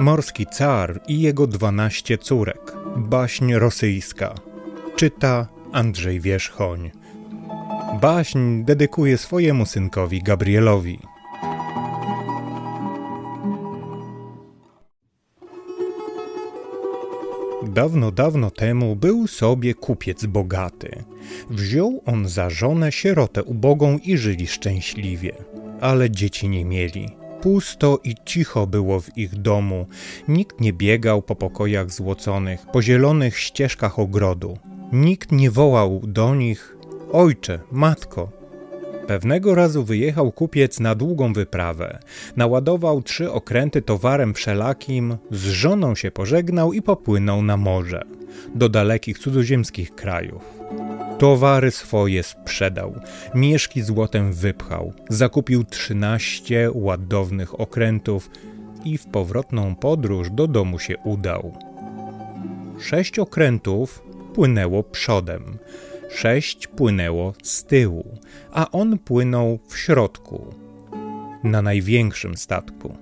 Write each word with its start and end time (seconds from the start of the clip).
Morski 0.00 0.46
car 0.46 1.00
i 1.08 1.20
jego 1.20 1.46
dwanaście 1.46 2.18
córek. 2.18 2.72
Baśń 2.96 3.54
rosyjska. 3.54 4.34
Czyta 4.96 5.46
Andrzej 5.72 6.20
Wierzchoń. 6.20 6.90
Baśń 8.00 8.64
dedykuje 8.64 9.18
swojemu 9.18 9.66
synkowi 9.66 10.22
Gabrielowi. 10.22 10.98
Dawno, 17.62 18.10
dawno 18.10 18.50
temu 18.50 18.96
był 18.96 19.26
sobie 19.26 19.74
kupiec 19.74 20.26
bogaty. 20.26 21.04
Wziął 21.50 22.02
on 22.06 22.28
za 22.28 22.50
żonę 22.50 22.92
sierotę 22.92 23.42
ubogą 23.44 23.98
i 23.98 24.16
żyli 24.16 24.46
szczęśliwie, 24.46 25.32
ale 25.80 26.10
dzieci 26.10 26.48
nie 26.48 26.64
mieli. 26.64 27.23
Pusto 27.44 27.98
i 28.04 28.14
cicho 28.24 28.66
było 28.66 29.00
w 29.00 29.18
ich 29.18 29.34
domu. 29.34 29.86
Nikt 30.28 30.60
nie 30.60 30.72
biegał 30.72 31.22
po 31.22 31.36
pokojach 31.36 31.90
złoconych, 31.90 32.66
po 32.72 32.82
zielonych 32.82 33.38
ścieżkach 33.38 33.98
ogrodu. 33.98 34.58
Nikt 34.92 35.32
nie 35.32 35.50
wołał 35.50 36.00
do 36.04 36.34
nich: 36.34 36.76
Ojcze, 37.12 37.60
matko, 37.72 38.28
Pewnego 39.06 39.54
razu 39.54 39.84
wyjechał 39.84 40.32
kupiec 40.32 40.80
na 40.80 40.94
długą 40.94 41.32
wyprawę. 41.32 41.98
Naładował 42.36 43.02
trzy 43.02 43.32
okręty 43.32 43.82
towarem 43.82 44.34
wszelakim, 44.34 45.16
z 45.30 45.46
żoną 45.46 45.94
się 45.94 46.10
pożegnał 46.10 46.72
i 46.72 46.82
popłynął 46.82 47.42
na 47.42 47.56
morze, 47.56 48.02
do 48.54 48.68
dalekich 48.68 49.18
cudzoziemskich 49.18 49.94
krajów. 49.94 50.63
Towary 51.18 51.70
swoje 51.70 52.22
sprzedał, 52.22 52.94
mieszki 53.34 53.82
złotem 53.82 54.32
wypchał, 54.32 54.92
zakupił 55.08 55.64
trzynaście 55.64 56.70
ładownych 56.74 57.60
okrętów 57.60 58.30
i 58.84 58.98
w 58.98 59.06
powrotną 59.06 59.74
podróż 59.74 60.30
do 60.30 60.46
domu 60.46 60.78
się 60.78 60.98
udał. 60.98 61.58
Sześć 62.80 63.18
okrętów 63.18 64.02
płynęło 64.34 64.82
przodem, 64.82 65.58
sześć 66.10 66.66
płynęło 66.66 67.34
z 67.42 67.64
tyłu, 67.64 68.18
a 68.52 68.70
on 68.70 68.98
płynął 68.98 69.58
w 69.68 69.78
środku, 69.78 70.54
na 71.44 71.62
największym 71.62 72.36
statku. 72.36 72.96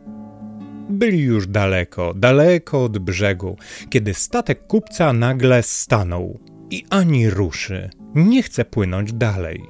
Byli 0.90 1.20
już 1.20 1.46
daleko, 1.46 2.14
daleko 2.14 2.84
od 2.84 2.98
brzegu, 2.98 3.56
kiedy 3.90 4.14
statek 4.14 4.66
kupca 4.66 5.12
nagle 5.12 5.62
stanął 5.62 6.40
i 6.70 6.84
ani 6.90 7.30
ruszy, 7.30 7.90
nie 8.14 8.42
chce 8.42 8.64
płynąć 8.64 9.12
dalej. 9.12 9.64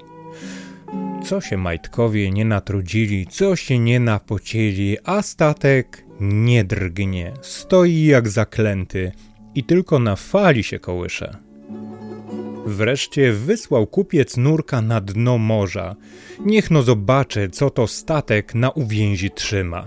Co 1.24 1.40
się 1.40 1.56
majtkowie 1.56 2.30
nie 2.30 2.44
natrudzili, 2.44 3.26
co 3.26 3.56
się 3.56 3.78
nie 3.78 4.00
napocieli, 4.00 4.96
a 5.04 5.22
statek 5.22 6.04
nie 6.20 6.64
drgnie, 6.64 7.32
stoi 7.42 8.04
jak 8.04 8.28
zaklęty 8.28 9.12
i 9.54 9.64
tylko 9.64 9.98
na 9.98 10.16
fali 10.16 10.62
się 10.62 10.78
kołysze. 10.78 11.36
Wreszcie 12.66 13.32
wysłał 13.32 13.86
kupiec 13.86 14.36
nurka 14.36 14.82
na 14.82 15.00
dno 15.00 15.38
morza. 15.38 15.96
Niech 16.40 16.70
no 16.70 16.82
zobaczy, 16.82 17.48
co 17.48 17.70
to 17.70 17.86
statek 17.86 18.54
na 18.54 18.70
uwięzi 18.70 19.30
trzyma. 19.30 19.84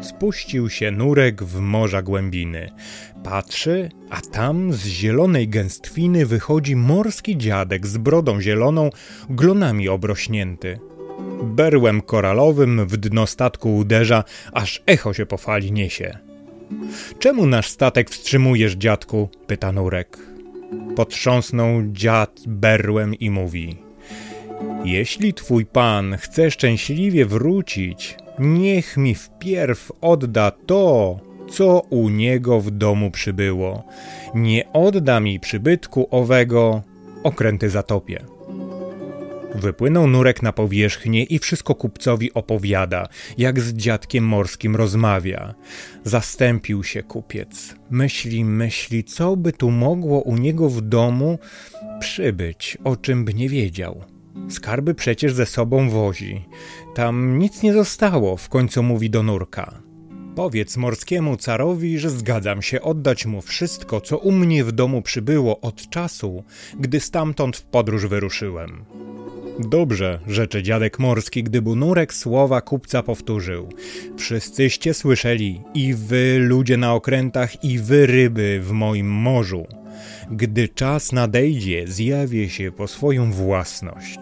Spuścił 0.00 0.70
się 0.70 0.90
nurek 0.90 1.42
w 1.42 1.60
morza 1.60 2.02
głębiny. 2.02 2.70
Patrzy, 3.24 3.88
a 4.10 4.20
tam 4.20 4.72
z 4.72 4.86
zielonej 4.86 5.48
gęstwiny 5.48 6.26
wychodzi 6.26 6.76
morski 6.76 7.38
dziadek 7.38 7.86
z 7.86 7.96
brodą 7.96 8.40
zieloną, 8.40 8.90
glonami 9.30 9.88
obrośnięty. 9.88 10.78
Berłem 11.42 12.00
koralowym 12.00 12.86
w 12.86 12.96
dno 12.96 13.26
statku 13.26 13.76
uderza, 13.76 14.24
aż 14.52 14.82
echo 14.86 15.14
się 15.14 15.26
po 15.26 15.36
fali 15.36 15.72
niesie. 15.72 16.18
Czemu 17.18 17.46
nasz 17.46 17.68
statek 17.68 18.10
wstrzymujesz, 18.10 18.74
dziadku? 18.74 19.28
pyta 19.46 19.72
nurek. 19.72 20.18
Potrząsnął 20.96 21.82
dziad 21.92 22.40
berłem 22.46 23.14
i 23.14 23.30
mówi: 23.30 23.76
Jeśli 24.84 25.34
twój 25.34 25.66
pan 25.66 26.16
chce 26.16 26.50
szczęśliwie 26.50 27.26
wrócić, 27.26 28.16
niech 28.40 28.96
mi 28.96 29.14
wpierw 29.14 29.92
odda 30.00 30.50
to, 30.50 31.18
co 31.50 31.80
u 31.90 32.08
niego 32.08 32.60
w 32.60 32.70
domu 32.70 33.10
przybyło. 33.10 33.84
Nie 34.34 34.72
odda 34.72 35.20
mi 35.20 35.40
przybytku 35.40 36.08
owego, 36.10 36.82
okręty 37.22 37.70
zatopię. 37.70 38.24
Wypłynął 39.54 40.06
nurek 40.06 40.42
na 40.42 40.52
powierzchnię 40.52 41.22
i 41.22 41.38
wszystko 41.38 41.74
kupcowi 41.74 42.34
opowiada, 42.34 43.08
jak 43.38 43.60
z 43.60 43.72
dziadkiem 43.72 44.24
morskim 44.24 44.76
rozmawia. 44.76 45.54
Zastępił 46.04 46.84
się 46.84 47.02
kupiec. 47.02 47.74
Myśli, 47.90 48.44
myśli, 48.44 49.04
co 49.04 49.36
by 49.36 49.52
tu 49.52 49.70
mogło 49.70 50.20
u 50.20 50.36
niego 50.36 50.68
w 50.68 50.80
domu 50.80 51.38
przybyć, 52.00 52.78
o 52.84 52.96
czym 52.96 53.24
by 53.24 53.34
nie 53.34 53.48
wiedział. 53.48 54.04
Skarby 54.48 54.94
przecież 54.94 55.32
ze 55.32 55.46
sobą 55.46 55.90
wozi. 55.90 56.44
Tam 56.94 57.38
nic 57.38 57.62
nie 57.62 57.72
zostało, 57.72 58.36
w 58.36 58.48
końcu 58.48 58.82
mówi 58.82 59.10
do 59.10 59.22
nurka. 59.22 59.82
Powiedz 60.34 60.76
morskiemu 60.76 61.36
carowi, 61.36 61.98
że 61.98 62.10
zgadzam 62.10 62.62
się 62.62 62.82
oddać 62.82 63.26
mu 63.26 63.42
wszystko, 63.42 64.00
co 64.00 64.18
u 64.18 64.32
mnie 64.32 64.64
w 64.64 64.72
domu 64.72 65.02
przybyło 65.02 65.60
od 65.60 65.90
czasu, 65.90 66.44
gdy 66.80 67.00
stamtąd 67.00 67.56
w 67.56 67.62
podróż 67.62 68.06
wyruszyłem. 68.06 68.84
Dobrze, 69.58 70.20
rzeczy 70.26 70.62
dziadek 70.62 70.98
morski, 70.98 71.42
gdy 71.42 71.62
bunurek 71.62 72.14
słowa 72.14 72.60
kupca 72.60 73.02
powtórzył. 73.02 73.68
Wszyscyście 74.16 74.94
słyszeli, 74.94 75.60
i 75.74 75.94
wy 75.94 76.38
ludzie 76.38 76.76
na 76.76 76.94
okrętach, 76.94 77.64
i 77.64 77.78
wy 77.78 78.06
ryby 78.06 78.60
w 78.62 78.70
moim 78.70 79.06
morzu. 79.06 79.66
Gdy 80.30 80.68
czas 80.68 81.12
nadejdzie, 81.12 81.86
zjawię 81.86 82.48
się 82.48 82.72
po 82.72 82.88
swoją 82.88 83.32
własność. 83.32 84.18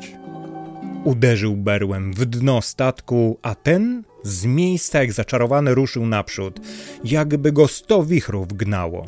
Uderzył 1.04 1.56
berłem 1.56 2.12
w 2.12 2.24
dno 2.26 2.62
statku, 2.62 3.38
a 3.42 3.54
ten 3.54 4.02
z 4.22 4.44
miejsca 4.44 5.00
jak 5.00 5.12
zaczarowany 5.12 5.74
ruszył 5.74 6.06
naprzód, 6.06 6.60
jakby 7.04 7.52
go 7.52 7.68
sto 7.68 8.04
wichrów 8.04 8.52
gnało. 8.52 9.04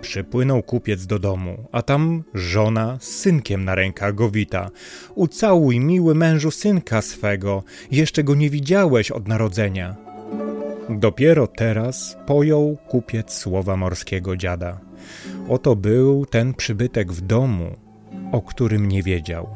Przypłynął 0.00 0.62
kupiec 0.62 1.06
do 1.06 1.18
domu, 1.18 1.64
a 1.72 1.82
tam 1.82 2.24
żona 2.34 2.98
z 3.00 3.08
synkiem 3.08 3.64
na 3.64 3.74
rękach 3.74 4.14
go 4.14 4.30
wita. 4.30 4.70
Ucałuj, 5.14 5.80
miły 5.80 6.14
mężu, 6.14 6.50
synka 6.50 7.02
swego, 7.02 7.62
jeszcze 7.90 8.24
go 8.24 8.34
nie 8.34 8.50
widziałeś 8.50 9.10
od 9.10 9.28
narodzenia. 9.28 9.96
Dopiero 10.90 11.46
teraz 11.46 12.16
pojął 12.26 12.76
kupiec 12.88 13.34
słowa 13.34 13.76
morskiego 13.76 14.36
dziada. 14.36 14.80
Oto 15.48 15.76
był 15.76 16.26
ten 16.26 16.54
przybytek 16.54 17.12
w 17.12 17.20
domu, 17.20 17.76
o 18.32 18.42
którym 18.42 18.88
nie 18.88 19.02
wiedział. 19.02 19.48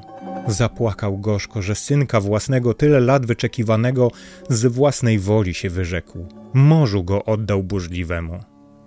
Zapłakał 0.47 1.19
gorzko, 1.19 1.63
że 1.63 1.75
synka 1.75 2.21
własnego 2.21 2.75
tyle 2.75 3.01
lat 3.01 3.27
wyczekiwanego 3.27 4.11
z 4.49 4.67
własnej 4.67 5.19
woli 5.19 5.55
się 5.55 5.71
wyrzekł. 5.71 6.27
Morzu 6.55 7.05
go 7.05 7.25
oddał 7.25 7.63
burzliwemu. 7.63 8.39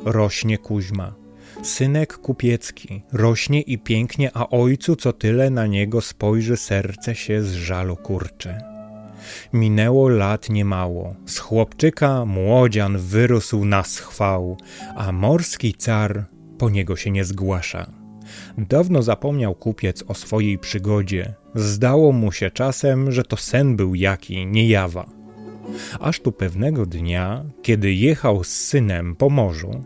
Rośnie 0.05 0.57
Kuźma, 0.57 1.13
Synek 1.63 2.17
kupiecki 2.17 3.03
rośnie 3.13 3.61
i 3.61 3.77
pięknie, 3.77 4.31
a 4.33 4.49
ojcu 4.49 4.95
co 4.95 5.13
tyle 5.13 5.49
na 5.49 5.67
niego 5.67 6.01
spojrzy, 6.01 6.57
serce 6.57 7.15
się 7.15 7.43
z 7.43 7.53
żalu 7.53 7.95
kurcze. 7.95 8.57
Minęło 9.53 10.09
lat 10.09 10.49
niemało, 10.49 11.15
z 11.25 11.37
chłopczyka 11.37 12.25
młodzian 12.25 12.97
wyrósł 12.97 13.65
na 13.65 13.83
schwał, 13.83 14.57
a 14.95 15.11
morski 15.11 15.73
car 15.73 16.25
po 16.59 16.69
niego 16.69 16.95
się 16.95 17.11
nie 17.11 17.25
zgłasza. 17.25 17.91
Dawno 18.57 19.01
zapomniał 19.01 19.55
kupiec 19.55 20.03
o 20.07 20.13
swojej 20.13 20.57
przygodzie. 20.57 21.33
Zdało 21.55 22.11
mu 22.11 22.31
się 22.31 22.51
czasem, 22.51 23.11
że 23.11 23.23
to 23.23 23.37
sen 23.37 23.75
był 23.75 23.95
jaki, 23.95 24.45
nie 24.45 24.67
jawa. 24.67 25.09
Aż 25.99 26.19
tu 26.19 26.31
pewnego 26.31 26.85
dnia, 26.85 27.45
kiedy 27.61 27.93
jechał 27.93 28.43
z 28.43 28.47
synem 28.47 29.15
po 29.15 29.29
morzu, 29.29 29.83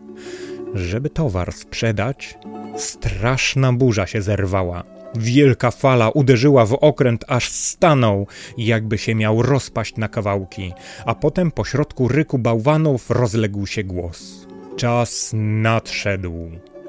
żeby 0.74 1.10
towar 1.10 1.52
sprzedać, 1.52 2.38
straszna 2.76 3.72
burza 3.72 4.06
się 4.06 4.22
zerwała. 4.22 4.82
Wielka 5.14 5.70
fala 5.70 6.10
uderzyła 6.10 6.66
w 6.66 6.72
okręt, 6.72 7.24
aż 7.28 7.48
stanął, 7.48 8.26
jakby 8.58 8.98
się 8.98 9.14
miał 9.14 9.42
rozpaść 9.42 9.96
na 9.96 10.08
kawałki, 10.08 10.72
a 11.06 11.14
potem 11.14 11.50
pośrodku 11.50 12.08
ryku 12.08 12.38
bałwanów 12.38 13.10
rozległ 13.10 13.66
się 13.66 13.84
głos. 13.84 14.46
Czas 14.76 15.30
nadszedł. 15.34 16.34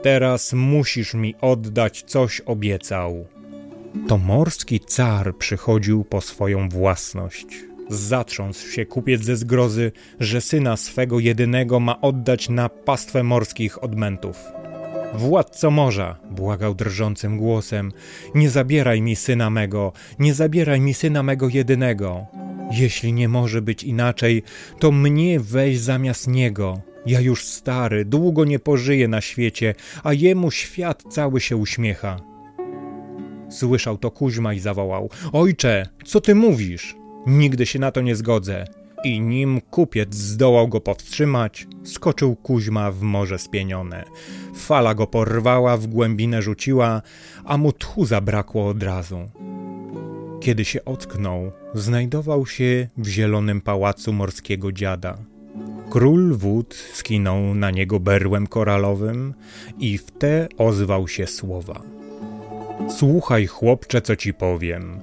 Teraz 0.06 0.54
musisz 0.54 1.13
mi 1.13 1.36
oddać 1.42 2.04
coś 2.07 2.42
obiecał. 2.42 3.25
To 4.07 4.18
morski 4.18 4.80
car 4.80 5.38
przychodził 5.38 6.04
po 6.04 6.22
swoją 6.22 6.69
własność. 6.69 7.46
Zatrząsł 7.90 8.68
się 8.72 8.86
kupiec 8.86 9.24
ze 9.24 9.36
zgrozy, 9.36 9.92
że 10.19 10.42
syna 10.42 10.78
swego 10.78 11.19
jedynego 11.19 11.80
ma 11.80 12.02
oddać 12.02 12.50
na 12.50 12.69
pastwę 12.69 13.24
morskich 13.24 13.84
odmentów. 13.84 14.38
Władco 15.13 15.72
morza, 15.72 16.18
błagał 16.31 16.75
drżącym 16.75 17.38
głosem, 17.38 17.92
nie 18.36 18.50
zabieraj 18.50 19.02
mi 19.02 19.16
syna 19.16 19.50
mego, 19.50 19.94
nie 20.19 20.34
zabieraj 20.34 20.81
mi 20.81 20.94
syna 20.94 21.24
mego 21.24 21.50
jedynego. 21.50 22.25
Jeśli 22.72 23.13
nie 23.13 23.30
może 23.30 23.62
być 23.62 23.84
inaczej, 23.84 24.44
to 24.80 24.92
mnie 24.92 25.40
weź 25.40 25.80
zamiast 25.80 26.28
niego. 26.28 26.94
Ja 27.06 27.22
już 27.22 27.46
stary, 27.46 28.06
długo 28.06 28.46
nie 28.46 28.60
pożyję 28.60 29.07
na 29.07 29.22
świecie, 29.22 29.75
a 30.04 30.13
jemu 30.13 30.52
świat 30.52 31.04
cały 31.10 31.42
się 31.42 31.57
uśmiecha. 31.57 32.19
Słyszał 33.50 33.98
to 33.98 34.12
Kuźma 34.12 34.54
i 34.54 34.60
zawołał: 34.60 35.10
Ojcze, 35.34 35.88
co 36.06 36.22
ty 36.22 36.36
mówisz? 36.36 36.96
Nigdy 37.28 37.66
się 37.66 37.80
na 37.80 37.92
to 37.92 38.02
nie 38.02 38.16
zgodzę. 38.16 38.66
I 39.04 39.22
nim 39.22 39.62
kupiec 39.62 40.16
zdołał 40.16 40.68
go 40.68 40.81
powstrzymać, 40.81 41.68
skoczył 41.84 42.36
Kuźma 42.36 42.92
w 42.92 43.02
morze 43.02 43.40
spienione. 43.40 44.04
Fala 44.56 44.96
go 44.96 45.07
porwała, 45.07 45.78
w 45.78 45.88
głębinę 45.88 46.42
rzuciła, 46.42 47.02
a 47.46 47.57
mu 47.57 47.72
tchu 47.72 48.06
zabrakło 48.06 48.68
od 48.68 48.84
razu. 48.84 49.30
Kiedy 50.40 50.66
się 50.66 50.86
ocknął, 50.86 51.52
znajdował 51.74 52.46
się 52.46 52.90
w 52.98 53.07
zielonym 53.07 53.62
pałacu 53.62 54.13
morskiego 54.13 54.72
dziada. 54.72 55.18
Król 55.90 56.34
wód 56.38 56.75
skinął 56.94 57.56
na 57.56 57.72
niego 57.72 58.00
berłem 58.00 58.48
koralowym 58.48 59.34
i 59.80 59.98
w 59.98 60.12
te 60.12 60.48
ozwał 60.57 61.07
się 61.07 61.28
słowa. 61.28 61.81
Słuchaj, 62.90 63.48
chłopcze, 63.48 64.02
co 64.02 64.16
ci 64.16 64.34
powiem. 64.34 65.00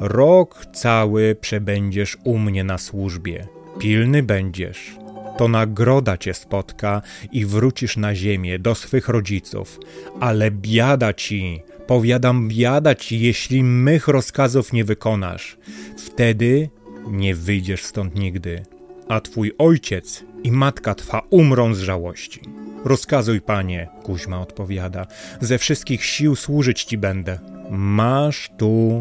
Rok 0.00 0.66
cały 0.72 1.36
przebędziesz 1.40 2.16
u 2.24 2.38
mnie 2.38 2.64
na 2.64 2.78
służbie. 2.78 3.46
Pilny 3.78 4.22
będziesz. 4.22 4.96
To 5.38 5.48
nagroda 5.48 6.16
cię 6.16 6.34
spotka 6.34 7.02
i 7.32 7.46
wrócisz 7.46 7.96
na 7.96 8.14
ziemię 8.14 8.58
do 8.58 8.74
swych 8.74 9.08
rodziców. 9.08 9.80
Ale 10.20 10.50
biada 10.50 11.12
ci, 11.12 11.62
powiadam 11.86 12.48
biada 12.48 12.94
ci, 12.94 13.20
jeśli 13.20 13.64
mych 13.64 14.08
rozkazów 14.08 14.72
nie 14.72 14.84
wykonasz. 14.84 15.58
Wtedy 15.96 16.68
nie 17.06 17.34
wyjdziesz 17.34 17.84
stąd 17.84 18.14
nigdy, 18.14 18.62
a 19.08 19.20
twój 19.20 19.52
ojciec 19.58 20.24
i 20.42 20.52
matka 20.52 20.94
twa 20.94 21.22
umrą 21.30 21.74
z 21.74 21.78
żałości. 21.78 22.40
Rozkazuj, 22.84 23.40
panie, 23.40 23.88
Kuźma 24.02 24.40
odpowiada, 24.40 25.06
ze 25.40 25.58
wszystkich 25.58 26.04
sił 26.04 26.36
służyć 26.36 26.84
ci 26.84 26.98
będę. 26.98 27.38
Masz 27.70 28.50
tu 28.56 28.98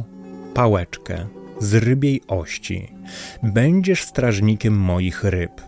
pałeczkę 0.54 1.28
z 1.60 1.74
rybiej 1.74 2.22
ości. 2.28 2.94
Będziesz 3.44 4.04
strażnikiem 4.04 4.74
moich 4.78 5.24
ryb, 5.24 5.62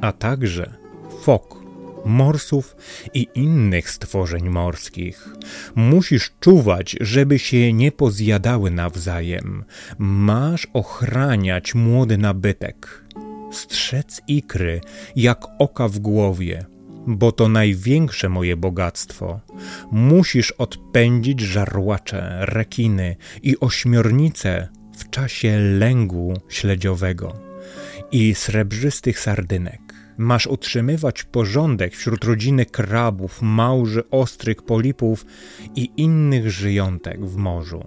a 0.00 0.12
także 0.12 0.74
fok, 1.22 1.64
morsów 2.04 2.76
i 3.14 3.28
innych 3.34 3.90
stworzeń 3.90 4.48
morskich. 4.48 5.28
Musisz 5.74 6.32
czuwać, 6.40 6.96
żeby 7.00 7.38
się 7.38 7.72
nie 7.72 7.92
pozjadały 7.92 8.70
nawzajem. 8.70 9.64
Masz 9.98 10.66
ochraniać 10.72 11.74
młody 11.74 12.18
nabytek. 12.18 13.04
Strzec 13.54 14.22
ikry 14.28 14.80
jak 15.16 15.44
oka 15.58 15.88
w 15.88 15.98
głowie, 15.98 16.66
bo 17.06 17.32
to 17.32 17.48
największe 17.48 18.28
moje 18.28 18.56
bogactwo. 18.56 19.40
Musisz 19.90 20.50
odpędzić 20.50 21.40
żarłacze, 21.40 22.38
rekiny 22.40 23.16
i 23.42 23.60
ośmiornice 23.60 24.68
w 24.96 25.10
czasie 25.10 25.58
lęgu 25.58 26.34
śledziowego 26.48 27.32
i 28.12 28.34
srebrzystych 28.34 29.20
sardynek. 29.20 29.80
Masz 30.18 30.46
utrzymywać 30.46 31.24
porządek 31.24 31.96
wśród 31.96 32.24
rodziny 32.24 32.66
krabów, 32.66 33.42
małży, 33.42 34.10
ostrych 34.10 34.62
polipów 34.62 35.26
i 35.76 35.90
innych 35.96 36.50
żyjątek 36.50 37.26
w 37.26 37.36
morzu. 37.36 37.84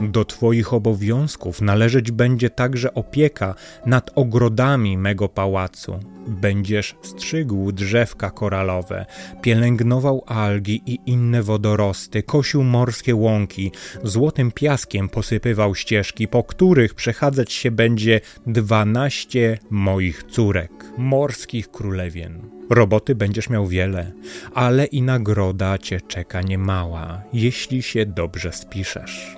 Do 0.00 0.24
Twoich 0.24 0.74
obowiązków 0.74 1.60
należeć 1.60 2.10
będzie 2.10 2.50
także 2.50 2.94
opieka 2.94 3.54
nad 3.86 4.10
ogrodami 4.14 4.98
mego 4.98 5.28
pałacu. 5.28 6.00
Będziesz 6.26 6.96
strzygł 7.02 7.72
drzewka 7.72 8.30
koralowe, 8.30 9.06
pielęgnował 9.42 10.24
algi 10.26 10.82
i 10.86 10.98
inne 11.06 11.42
wodorosty, 11.42 12.22
kosił 12.22 12.64
morskie 12.64 13.14
łąki, 13.14 13.72
złotym 14.04 14.52
piaskiem 14.52 15.08
posypywał 15.08 15.74
ścieżki, 15.74 16.28
po 16.28 16.44
których 16.44 16.94
przechadzać 16.94 17.52
się 17.52 17.70
będzie 17.70 18.20
dwanaście 18.46 19.58
moich 19.70 20.22
córek, 20.22 20.70
morskich 20.98 21.70
królewien. 21.70 22.50
Roboty 22.70 23.14
będziesz 23.14 23.50
miał 23.50 23.66
wiele, 23.66 24.12
ale 24.54 24.84
i 24.84 25.02
nagroda 25.02 25.78
cię 25.78 26.00
czeka 26.00 26.42
niemała, 26.42 27.22
jeśli 27.32 27.82
się 27.82 28.06
dobrze 28.06 28.52
spiszesz. 28.52 29.37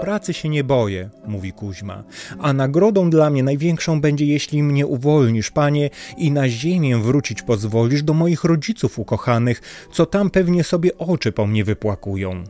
Pracy 0.00 0.32
się 0.34 0.48
nie 0.48 0.64
boję, 0.64 1.10
mówi 1.26 1.52
Kuźma, 1.52 2.04
a 2.38 2.52
nagrodą 2.52 3.10
dla 3.10 3.30
mnie 3.30 3.42
największą 3.42 4.00
będzie, 4.00 4.26
jeśli 4.26 4.62
mnie 4.62 4.86
uwolnisz, 4.86 5.50
panie, 5.50 5.90
i 6.16 6.30
na 6.30 6.48
ziemię 6.48 6.98
wrócić 6.98 7.42
pozwolisz 7.42 8.02
do 8.02 8.14
moich 8.14 8.44
rodziców 8.44 8.98
ukochanych, 8.98 9.62
co 9.92 10.06
tam 10.06 10.30
pewnie 10.30 10.64
sobie 10.64 10.98
oczy 10.98 11.32
po 11.32 11.46
mnie 11.46 11.64
wypłakują. 11.64 12.44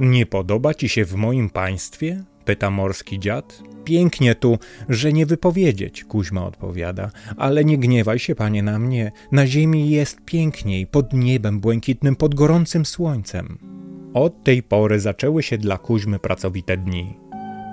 Nie 0.00 0.26
podoba 0.26 0.74
ci 0.74 0.88
się 0.88 1.04
w 1.04 1.14
moim 1.14 1.50
państwie? 1.50 2.24
pyta 2.44 2.70
morski 2.70 3.20
dziad. 3.20 3.62
Pięknie 3.84 4.34
tu, 4.34 4.58
że 4.88 5.12
nie 5.12 5.26
wypowiedzieć, 5.26 6.04
Kuźma 6.04 6.46
odpowiada, 6.46 7.10
ale 7.36 7.64
nie 7.64 7.78
gniewaj 7.78 8.18
się, 8.18 8.34
panie, 8.34 8.62
na 8.62 8.78
mnie. 8.78 9.12
Na 9.32 9.46
ziemi 9.46 9.90
jest 9.90 10.20
piękniej, 10.24 10.86
pod 10.86 11.12
niebem 11.12 11.60
błękitnym, 11.60 12.16
pod 12.16 12.34
gorącym 12.34 12.86
słońcem. 12.86 13.79
Od 14.14 14.44
tej 14.44 14.62
pory 14.62 15.00
zaczęły 15.00 15.42
się 15.42 15.58
dla 15.58 15.78
Kuźmy 15.78 16.18
pracowite 16.18 16.76
dni. 16.76 17.16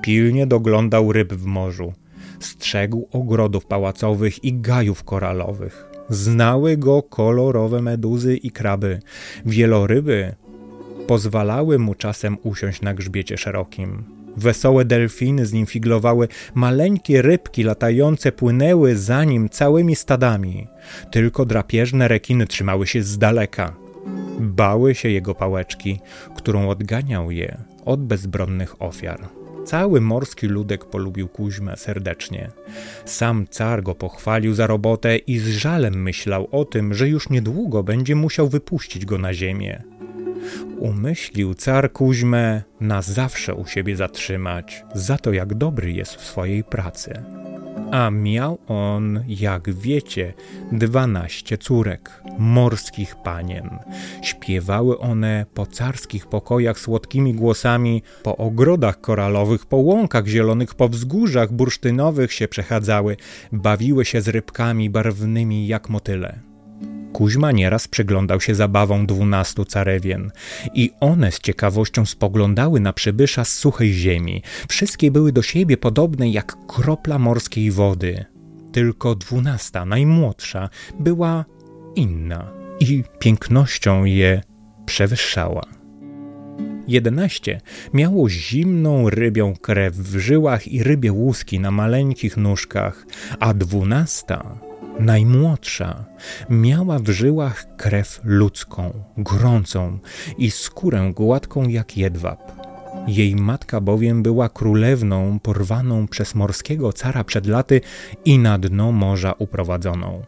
Pilnie 0.02 0.48
doglądał 0.48 1.14
ryb 1.14 1.34
w 1.34 1.46
morzu, 1.46 1.94
strzegł 2.40 3.08
ogrodów 3.12 3.66
pałacowych 3.66 4.44
i 4.44 4.54
gajów 4.54 5.04
koralowych. 5.04 5.86
Znały 6.10 6.78
go 6.78 7.04
kolorowe 7.04 7.82
meduzy 7.82 8.38
i 8.38 8.52
kraby. 8.52 9.00
Wieloryby 9.46 10.36
pozwalały 11.08 11.80
mu 11.80 11.96
czasem 11.96 12.38
usiąść 12.44 12.82
na 12.82 12.94
grzbiecie 12.94 13.38
szerokim. 13.38 14.04
Wesołe 14.38 14.86
delfiny 14.86 15.46
z 15.46 15.54
nim 15.54 15.66
figlowały, 15.66 16.28
maleńkie 16.54 17.22
rybki 17.22 17.64
latające 17.64 18.32
płynęły 18.32 18.96
za 18.96 19.24
nim 19.24 19.50
całymi 19.50 19.96
stadami. 19.96 20.68
Tylko 21.12 21.46
drapieżne 21.46 22.08
rekiny 22.08 22.48
trzymały 22.48 22.88
się 22.88 23.04
z 23.04 23.18
daleka. 23.18 23.87
Bały 24.40 24.96
się 24.96 25.10
jego 25.10 25.36
pałeczki, 25.36 26.00
którą 26.36 26.70
odganiał 26.70 27.32
je 27.32 27.58
od 27.86 28.04
bezbronnych 28.04 28.82
ofiar. 28.82 29.20
Cały 29.66 30.02
morski 30.02 30.48
ludek 30.48 30.86
polubił 30.86 31.28
Kuźmę 31.28 31.78
serdecznie. 31.78 32.52
Sam 33.06 33.48
car 33.50 33.84
go 33.84 33.96
pochwalił 33.96 34.54
za 34.54 34.68
robotę 34.68 35.18
i 35.18 35.40
z 35.40 35.48
żalem 35.48 36.02
myślał 36.02 36.48
o 36.52 36.66
tym, 36.66 36.94
że 36.94 37.10
już 37.10 37.30
niedługo 37.30 37.84
będzie 37.84 38.16
musiał 38.16 38.50
wypuścić 38.50 39.06
go 39.06 39.18
na 39.18 39.34
ziemię. 39.34 39.84
Umyślił 40.78 41.54
car 41.54 41.92
Kuźmę 41.92 42.64
na 42.80 43.02
zawsze 43.02 43.56
u 43.56 43.66
siebie 43.66 43.96
zatrzymać, 43.96 44.84
za 44.94 45.18
to 45.18 45.34
jak 45.34 45.54
dobry 45.54 45.92
jest 45.92 46.16
w 46.16 46.26
swojej 46.26 46.64
pracy. 46.64 47.24
A 47.92 48.10
miał 48.10 48.60
on, 48.68 49.24
jak 49.28 49.74
wiecie, 49.74 50.34
dwanaście 50.72 51.58
córek, 51.58 52.24
morskich 52.38 53.16
panien. 53.16 53.70
Śpiewały 54.22 55.00
one 55.00 55.46
po 55.54 55.66
carskich 55.66 56.26
pokojach 56.26 56.80
słodkimi 56.80 57.34
głosami, 57.34 58.04
po 58.24 58.38
ogrodach 58.38 59.02
koralowych, 59.02 59.66
po 59.66 59.78
łąkach 59.78 60.28
zielonych, 60.28 60.76
po 60.76 60.90
wzgórzach 60.90 61.54
bursztynowych 61.54 62.34
się 62.34 62.48
przechadzały, 62.48 63.18
bawiły 63.52 64.06
się 64.06 64.22
z 64.22 64.28
rybkami 64.28 64.90
barwnymi 64.90 65.68
jak 65.68 65.90
motyle. 65.90 66.47
Kuźma 67.18 67.52
nieraz 67.52 67.88
przyglądał 67.88 68.42
się 68.42 68.56
zabawom 68.56 69.06
dwunastu 69.06 69.66
carewien 69.66 70.32
i 70.74 70.92
one 71.00 71.32
z 71.32 71.40
ciekawością 71.40 72.06
spoglądały 72.06 72.80
na 72.80 72.94
przybysza 72.94 73.46
z 73.46 73.54
suchej 73.54 73.94
ziemi. 73.94 74.42
Wszystkie 74.70 75.12
były 75.12 75.32
do 75.32 75.42
siebie 75.42 75.78
podobne 75.78 76.30
jak 76.30 76.56
kropla 76.68 77.20
morskiej 77.20 77.72
wody. 77.72 78.26
Tylko 78.72 79.16
dwunasta, 79.16 79.86
najmłodsza, 79.86 80.70
była 81.00 81.46
inna 81.96 82.52
i 82.80 83.04
pięknością 83.20 84.06
je 84.06 84.42
przewyższała. 84.86 85.66
Jedenaście 86.88 87.62
miało 87.94 88.30
zimną 88.30 89.10
rybią 89.10 89.54
krew 89.62 89.96
w 89.96 90.18
żyłach 90.18 90.68
i 90.68 90.84
rybie 90.84 91.12
łuski 91.12 91.60
na 91.60 91.72
maleńkich 91.72 92.38
nóżkach, 92.38 93.06
a 93.40 93.54
dwunasta 93.54 94.60
najmłodsza, 95.00 96.06
miała 96.50 97.00
w 97.00 97.10
żyłach 97.10 97.76
krew 97.78 98.22
ludzką, 98.24 99.04
gorącą 99.18 100.00
i 100.38 100.52
skórę 100.52 101.12
gładką 101.16 101.68
jak 101.68 101.98
jedwab. 101.98 102.52
Jej 103.08 103.36
matka 103.36 103.82
bowiem 103.82 104.24
była 104.24 104.50
królewną 104.50 105.40
porwaną 105.40 106.08
przez 106.08 106.36
morskiego 106.36 106.94
cara 106.94 107.24
przed 107.24 107.48
laty 107.48 107.82
i 108.26 108.40
na 108.40 108.60
dno 108.60 108.92
morza 108.92 109.34
uprowadzoną. 109.40 110.22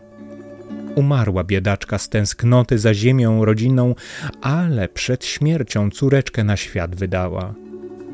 Umarła 0.96 1.44
biedaczka 1.44 1.98
z 1.98 2.10
tęsknoty 2.10 2.80
za 2.80 2.94
ziemią 2.94 3.46
rodziną, 3.46 3.96
ale 4.42 4.88
przed 4.88 5.26
śmiercią 5.26 5.90
córeczkę 5.92 6.44
na 6.44 6.58
świat 6.58 6.96
wydała. 6.96 7.54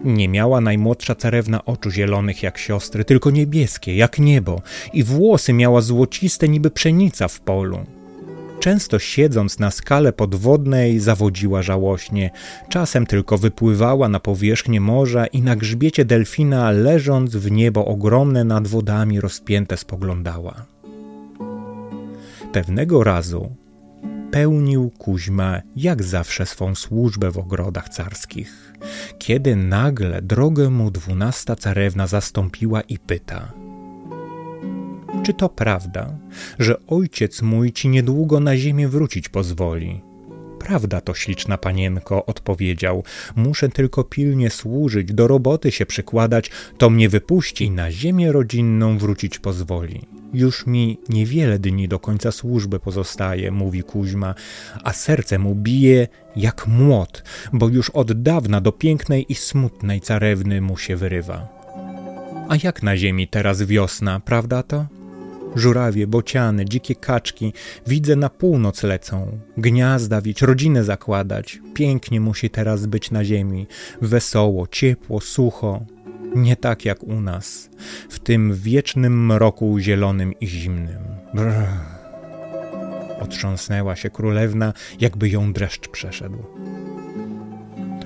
Nie 0.03 0.29
miała 0.29 0.61
najmłodsza 0.61 1.15
carewna 1.15 1.65
oczu 1.65 1.91
zielonych 1.91 2.43
jak 2.43 2.57
siostry, 2.57 3.05
tylko 3.05 3.31
niebieskie, 3.31 3.95
jak 3.95 4.19
niebo, 4.19 4.61
i 4.93 5.03
włosy 5.03 5.53
miała 5.53 5.81
złociste 5.81 6.49
niby 6.49 6.71
pszenica 6.71 7.27
w 7.27 7.39
polu. 7.39 7.79
Często 8.59 8.99
siedząc 8.99 9.59
na 9.59 9.71
skale 9.71 10.13
podwodnej 10.13 10.99
zawodziła 10.99 11.61
żałośnie, 11.61 12.29
czasem 12.69 13.05
tylko 13.05 13.37
wypływała 13.37 14.09
na 14.09 14.19
powierzchnię 14.19 14.81
morza 14.81 15.27
i 15.27 15.41
na 15.41 15.55
grzbiecie 15.55 16.05
delfina 16.05 16.71
leżąc 16.71 17.35
w 17.35 17.51
niebo 17.51 17.85
ogromne 17.85 18.43
nad 18.43 18.67
wodami 18.67 19.21
rozpięte 19.21 19.77
spoglądała. 19.77 20.65
Pewnego 22.51 23.03
razu 23.03 23.55
pełnił 24.35 24.91
Kuźma 24.97 25.61
jak 25.75 26.03
zawsze 26.03 26.45
swą 26.45 26.75
służbę 26.75 27.31
w 27.31 27.37
ogrodach 27.37 27.89
carskich, 27.89 28.73
kiedy 29.19 29.55
nagle 29.55 30.21
drogę 30.21 30.69
mu 30.69 30.91
dwunasta 30.91 31.55
carewna 31.55 32.07
zastąpiła 32.07 32.81
i 32.81 32.99
pyta– 32.99 33.51
czy 35.23 35.33
to 35.33 35.49
prawda, 35.49 36.17
że 36.59 36.85
ojciec 36.87 37.41
mój 37.41 37.71
ci 37.71 37.89
niedługo 37.89 38.39
na 38.39 38.57
ziemię 38.57 38.87
wrócić 38.87 39.29
pozwoli? 39.29 40.01
Prawda 40.65 41.01
to, 41.01 41.13
śliczna 41.13 41.57
panienko, 41.57 42.25
odpowiedział. 42.25 43.03
Muszę 43.35 43.69
tylko 43.69 44.03
pilnie 44.03 44.49
służyć, 44.49 45.13
do 45.13 45.27
roboty 45.27 45.71
się 45.71 45.85
przykładać, 45.85 46.51
to 46.77 46.89
mnie 46.89 47.09
wypuści 47.09 47.65
i 47.65 47.71
na 47.71 47.91
ziemię 47.91 48.31
rodzinną 48.31 48.97
wrócić 48.97 49.39
pozwoli. 49.39 50.01
Już 50.33 50.65
mi 50.67 50.97
niewiele 51.09 51.59
dni 51.59 51.87
do 51.87 51.99
końca 51.99 52.31
służby 52.31 52.79
pozostaje, 52.79 53.51
mówi 53.51 53.83
Kuźma, 53.83 54.35
a 54.83 54.93
serce 54.93 55.39
mu 55.39 55.55
bije 55.55 56.07
jak 56.35 56.67
młot, 56.67 57.23
bo 57.53 57.69
już 57.69 57.89
od 57.89 58.21
dawna 58.21 58.61
do 58.61 58.71
pięknej 58.71 59.25
i 59.29 59.35
smutnej 59.35 60.01
carewny 60.01 60.61
mu 60.61 60.77
się 60.77 60.95
wyrywa. 60.95 61.47
A 62.49 62.55
jak 62.63 62.83
na 62.83 62.97
ziemi 62.97 63.27
teraz 63.27 63.63
wiosna, 63.63 64.19
prawda 64.19 64.63
to? 64.63 64.85
Żurawie, 65.55 66.07
bociany, 66.07 66.65
dzikie 66.65 66.95
kaczki, 66.95 67.53
widzę 67.87 68.15
na 68.15 68.29
północ 68.29 68.83
lecą. 68.83 69.39
Gniazda 69.57 70.21
wić, 70.21 70.41
rodzinę 70.41 70.83
zakładać. 70.83 71.59
Pięknie 71.73 72.21
musi 72.21 72.49
teraz 72.49 72.85
być 72.85 73.11
na 73.11 73.25
ziemi. 73.25 73.67
Wesoło, 74.01 74.67
ciepło, 74.67 75.21
sucho. 75.21 75.85
Nie 76.35 76.55
tak 76.55 76.85
jak 76.85 77.03
u 77.03 77.21
nas, 77.21 77.69
w 78.09 78.19
tym 78.19 78.53
wiecznym 78.53 79.25
mroku 79.25 79.79
zielonym 79.79 80.33
i 80.39 80.47
zimnym. 80.47 81.03
Brrr. 81.33 81.67
Otrząsnęła 83.19 83.95
się 83.95 84.09
królewna, 84.09 84.73
jakby 84.99 85.29
ją 85.29 85.53
dreszcz 85.53 85.87
przeszedł. 85.87 86.37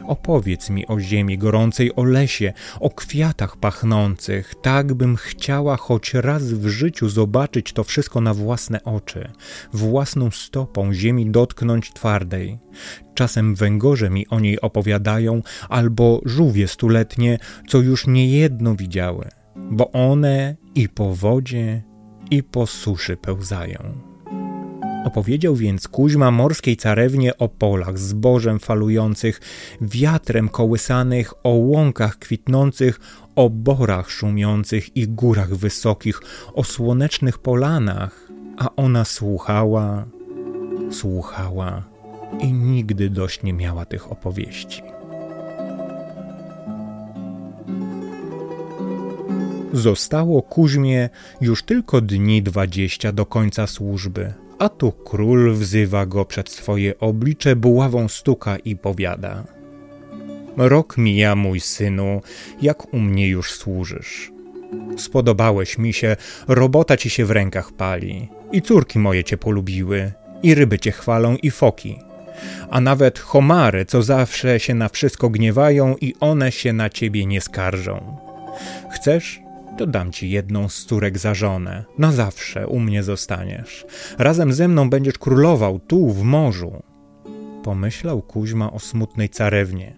Opowiedz 0.10 0.70
mi 0.70 0.88
o 0.88 1.00
ziemi 1.00 1.38
gorącej, 1.38 1.96
o 1.96 2.04
lesie, 2.04 2.54
o 2.80 2.90
kwiatach 2.90 3.58
pachnących, 3.58 4.56
tak 4.62 4.94
bym 4.94 5.16
chciała 5.16 5.78
choć 5.78 6.14
raz 6.14 6.44
w 6.44 6.68
życiu 6.68 7.10
zobaczyć 7.10 7.74
to 7.74 7.84
wszystko 7.84 8.22
na 8.22 8.34
własne 8.34 8.84
oczy, 8.84 9.32
własną 9.74 10.32
stopą 10.32 10.94
ziemi 10.94 11.32
dotknąć 11.32 11.94
twardej. 11.94 12.60
Czasem 13.14 13.56
węgorze 13.56 14.10
mi 14.10 14.28
o 14.28 14.40
niej 14.40 14.62
opowiadają, 14.62 15.42
albo 15.70 16.22
żółwie 16.26 16.68
stuletnie, 16.68 17.38
co 17.68 17.78
już 17.78 18.08
niejedno 18.08 18.76
widziały, 18.76 19.30
bo 19.56 19.92
one 19.92 20.56
i 20.76 20.90
po 20.90 21.16
wodzie, 21.16 21.84
i 22.32 22.44
po 22.44 22.68
suszy 22.68 23.18
pełzają. 23.18 24.09
Opowiedział 25.06 25.56
więc 25.56 25.88
Kuźma 25.88 26.32
morskiej 26.32 26.78
carewnie 26.78 27.38
o 27.38 27.50
polach, 27.50 28.00
zbożem 28.00 28.60
falujących, 28.60 29.42
wiatrem 29.82 30.50
kołysanych, 30.50 31.34
o 31.44 31.50
łąkach 31.50 32.18
kwitnących, 32.18 33.00
o 33.36 33.50
borach 33.50 34.12
szumiących 34.12 34.98
i 34.98 35.08
górach 35.08 35.56
wysokich, 35.56 36.22
o 36.54 36.64
słonecznych 36.64 37.40
polanach, 37.40 38.28
a 38.58 38.76
ona 38.76 39.06
słuchała, 39.06 40.06
słuchała 40.92 41.84
i 42.40 42.54
nigdy 42.54 43.10
dość 43.10 43.44
nie 43.44 43.54
miała 43.54 43.86
tych 43.86 44.12
opowieści. 44.12 44.82
Zostało 49.74 50.42
Kuźmie 50.42 51.10
już 51.42 51.64
tylko 51.64 52.02
dni 52.02 52.44
dwadzieścia 52.44 53.12
do 53.12 53.26
końca 53.26 53.68
służby, 53.68 54.34
a 54.60 54.70
tu 54.70 54.92
król 54.92 55.54
wzywa 55.54 56.06
go 56.06 56.26
przed 56.26 56.50
swoje 56.50 57.00
oblicze, 57.00 57.56
buławą 57.56 58.08
stuka 58.08 58.58
i 58.58 58.76
powiada: 58.76 59.44
Rok 60.58 60.98
mija, 60.98 61.36
mój 61.36 61.60
synu, 61.60 62.22
jak 62.62 62.94
u 62.94 63.00
mnie 63.00 63.28
już 63.28 63.52
służysz. 63.52 64.32
Spodobałeś 64.98 65.78
mi 65.78 65.94
się, 65.94 66.16
robota 66.48 66.98
ci 66.98 67.10
się 67.10 67.26
w 67.26 67.32
rękach 67.32 67.72
pali, 67.72 68.30
i 68.52 68.62
córki 68.62 69.00
moje 69.00 69.24
cię 69.24 69.38
polubiły, 69.38 70.12
i 70.44 70.56
ryby 70.56 70.80
cię 70.80 70.92
chwalą, 70.92 71.36
i 71.36 71.52
foki. 71.52 72.00
A 72.70 72.82
nawet 72.82 73.20
homary, 73.20 73.86
co 73.86 74.04
zawsze 74.04 74.60
się 74.60 74.74
na 74.74 74.90
wszystko 74.90 75.30
gniewają, 75.30 75.96
i 76.02 76.16
one 76.20 76.52
się 76.52 76.74
na 76.74 76.90
ciebie 76.90 77.26
nie 77.26 77.42
skarżą. 77.42 78.18
Chcesz, 78.92 79.42
to 79.80 79.88
dam 79.88 80.12
ci 80.12 80.30
jedną 80.30 80.70
z 80.70 80.86
córek 80.86 81.18
za 81.18 81.34
żonę. 81.34 81.86
Na 81.98 82.12
zawsze 82.12 82.68
u 82.68 82.80
mnie 82.80 83.04
zostaniesz. 83.04 83.86
Razem 84.18 84.54
ze 84.54 84.68
mną 84.68 84.90
będziesz 84.90 85.18
królował 85.18 85.80
tu, 85.80 86.10
w 86.10 86.24
morzu. 86.24 86.84
Pomyślał 87.64 88.22
Kuźma 88.22 88.72
o 88.72 88.80
smutnej 88.80 89.30
carewnie. 89.30 89.96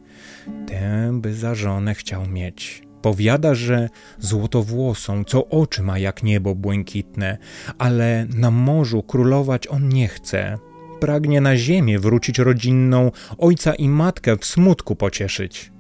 Tę 0.68 1.12
by 1.14 1.34
za 1.34 1.56
żonę 1.56 1.96
chciał 1.96 2.28
mieć. 2.28 2.84
Powiada, 3.02 3.56
że 3.56 3.90
złotowłosą, 4.20 5.24
co 5.24 5.48
oczy 5.48 5.84
ma 5.84 6.00
jak 6.00 6.24
niebo 6.24 6.56
błękitne, 6.56 7.38
ale 7.78 8.26
na 8.36 8.52
morzu 8.52 9.04
królować 9.04 9.68
on 9.68 9.90
nie 9.90 10.08
chce. 10.08 10.58
Pragnie 11.00 11.42
na 11.42 11.58
ziemię 11.58 12.00
wrócić 12.00 12.40
rodzinną, 12.40 13.12
ojca 13.38 13.76
i 13.76 13.90
matkę 13.90 14.38
w 14.38 14.46
smutku 14.46 14.96
pocieszyć. 14.96 15.72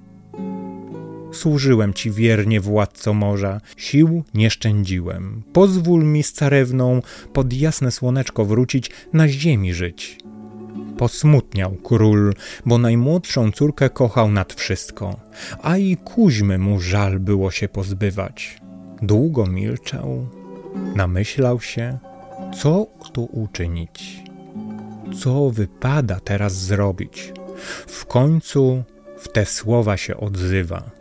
Służyłem 1.32 1.94
ci 1.94 2.12
wiernie, 2.12 2.62
władco 2.62 3.14
morza, 3.14 3.62
sił 3.78 4.24
nie 4.34 4.50
szczędziłem. 4.50 5.44
Pozwól 5.54 6.04
mi 6.04 6.24
z 6.24 6.34
carewną 6.34 7.02
pod 7.34 7.54
jasne 7.54 7.92
słoneczko 7.92 8.46
wrócić, 8.46 8.92
na 9.14 9.28
ziemi 9.28 9.74
żyć. 9.74 10.18
Posmutniał 10.98 11.72
król, 11.84 12.34
bo 12.66 12.78
najmłodszą 12.78 13.52
córkę 13.52 13.90
kochał 13.90 14.32
nad 14.32 14.54
wszystko, 14.54 15.20
a 15.62 15.78
i 15.78 15.98
Kuźmy 15.98 16.58
mu 16.58 16.80
żal 16.80 17.20
było 17.20 17.52
się 17.52 17.70
pozbywać. 17.70 18.58
Długo 19.02 19.46
milczał, 19.46 20.28
namyślał 20.96 21.62
się, 21.62 21.98
co 22.62 22.88
tu 23.14 23.24
uczynić, 23.24 24.24
co 25.22 25.50
wypada 25.50 26.20
teraz 26.20 26.54
zrobić. 26.54 27.34
W 27.88 28.06
końcu 28.06 28.84
w 29.20 29.28
te 29.28 29.46
słowa 29.46 29.98
się 29.98 30.18
odzywa. 30.18 31.01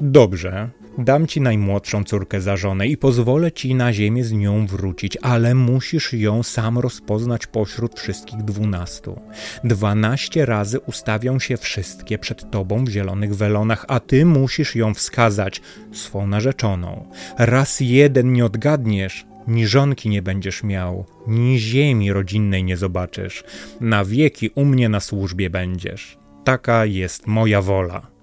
Dobrze, 0.00 0.70
dam 0.98 1.26
ci 1.26 1.40
najmłodszą 1.40 2.04
córkę 2.04 2.40
za 2.40 2.56
żonę 2.56 2.86
i 2.86 2.96
pozwolę 2.96 3.52
ci 3.52 3.74
na 3.74 3.92
ziemię 3.92 4.24
z 4.24 4.32
nią 4.32 4.66
wrócić, 4.66 5.18
ale 5.22 5.54
musisz 5.54 6.12
ją 6.12 6.42
sam 6.42 6.78
rozpoznać 6.78 7.46
pośród 7.46 8.00
wszystkich 8.00 8.42
dwunastu. 8.42 9.20
Dwanaście 9.64 10.46
razy 10.46 10.80
ustawią 10.80 11.38
się 11.38 11.56
wszystkie 11.56 12.18
przed 12.18 12.50
tobą 12.50 12.84
w 12.84 12.88
zielonych 12.88 13.36
welonach, 13.36 13.84
a 13.88 14.00
ty 14.00 14.24
musisz 14.24 14.76
ją 14.76 14.94
wskazać, 14.94 15.60
swą 15.92 16.26
narzeczoną. 16.26 17.08
Raz 17.38 17.80
jeden 17.80 18.32
nie 18.32 18.44
odgadniesz, 18.44 19.26
ni 19.48 19.66
żonki 19.66 20.08
nie 20.08 20.22
będziesz 20.22 20.62
miał, 20.62 21.04
ni 21.26 21.58
ziemi 21.58 22.12
rodzinnej 22.12 22.64
nie 22.64 22.76
zobaczysz. 22.76 23.44
Na 23.80 24.04
wieki 24.04 24.50
u 24.54 24.64
mnie 24.64 24.88
na 24.88 25.00
służbie 25.00 25.50
będziesz. 25.50 26.18
Taka 26.44 26.84
jest 26.84 27.26
moja 27.26 27.62
wola. 27.62 28.17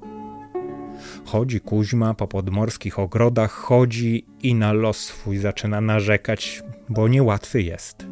Chodzi 1.25 1.59
Kuźma 1.59 2.13
po 2.13 2.27
podmorskich 2.27 2.99
ogrodach, 2.99 3.51
chodzi 3.51 4.25
i 4.43 4.55
na 4.55 4.73
los 4.73 4.97
swój 4.97 5.37
zaczyna 5.37 5.81
narzekać, 5.81 6.63
bo 6.89 7.07
niełatwy 7.07 7.61
jest. 7.61 8.05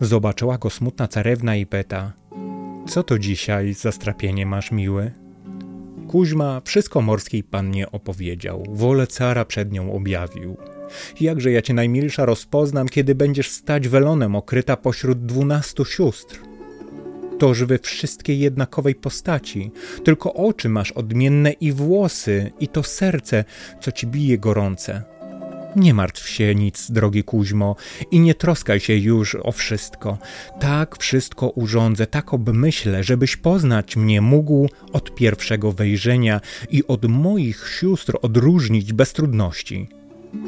Zobaczyła 0.00 0.58
go 0.58 0.70
smutna 0.70 1.08
carewna 1.08 1.56
i 1.56 1.66
pyta: 1.66 2.12
Co 2.88 3.02
to 3.02 3.18
dzisiaj 3.18 3.74
za 3.74 3.92
strapienie 3.92 4.46
masz, 4.46 4.72
miły? 4.72 5.12
Kuźma 6.08 6.60
wszystko 6.64 7.00
morskiej 7.00 7.42
pannie 7.42 7.90
opowiedział, 7.90 8.64
wolę 8.68 9.06
cara 9.06 9.44
przed 9.44 9.72
nią 9.72 9.92
objawił. 9.92 10.56
Jakże 11.20 11.52
ja 11.52 11.62
cię 11.62 11.74
najmilsza 11.74 12.24
rozpoznam, 12.24 12.88
kiedy 12.88 13.14
będziesz 13.14 13.50
stać 13.50 13.88
welonem 13.88 14.36
okryta 14.36 14.76
pośród 14.76 15.26
dwunastu 15.26 15.84
sióstr 15.84 16.53
toż 17.38 17.64
wy 17.64 17.78
wszystkie 17.78 18.34
jednakowej 18.34 18.94
postaci, 18.94 19.70
tylko 20.04 20.34
oczy 20.34 20.68
masz 20.68 20.92
odmienne 20.92 21.52
i 21.52 21.72
włosy, 21.72 22.52
i 22.60 22.68
to 22.68 22.82
serce, 22.82 23.44
co 23.80 23.92
ci 23.92 24.06
bije 24.06 24.38
gorące. 24.38 25.02
Nie 25.76 25.94
martw 25.94 26.28
się 26.28 26.54
nic, 26.54 26.90
drogi 26.90 27.24
Kuźmo, 27.24 27.76
i 28.10 28.20
nie 28.20 28.34
troskaj 28.34 28.80
się 28.80 28.96
już 28.96 29.34
o 29.34 29.52
wszystko. 29.52 30.18
Tak 30.60 30.96
wszystko 30.98 31.48
urządzę, 31.48 32.06
tak 32.06 32.34
obmyślę, 32.34 33.04
żebyś 33.04 33.36
poznać 33.36 33.96
mnie 33.96 34.20
mógł 34.20 34.68
od 34.92 35.14
pierwszego 35.14 35.72
wejrzenia 35.72 36.40
i 36.70 36.86
od 36.86 37.04
moich 37.04 37.68
sióstr 37.80 38.18
odróżnić 38.22 38.92
bez 38.92 39.12
trudności. 39.12 39.88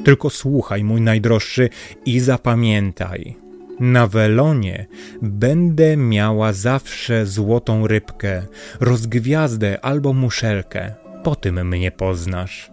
Tylko 0.04 0.30
słuchaj, 0.30 0.84
mój 0.84 1.00
najdroższy, 1.00 1.68
i 2.06 2.20
zapamiętaj. 2.20 3.45
Na 3.80 4.06
welonie 4.06 4.86
będę 5.22 5.96
miała 5.96 6.52
zawsze 6.52 7.26
złotą 7.26 7.86
rybkę, 7.86 8.42
rozgwiazdę 8.80 9.84
albo 9.84 10.12
muszelkę. 10.12 10.94
Po 11.24 11.36
tym 11.36 11.68
mnie 11.68 11.90
poznasz. 11.90 12.70